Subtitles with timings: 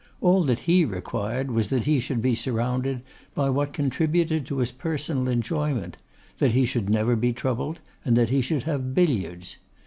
[0.19, 3.03] All that he required was that he should be surrounded
[3.35, 5.95] by what contributed to his personal enjoyment,
[6.39, 9.57] that he should never be troubled, and that he should have billiards.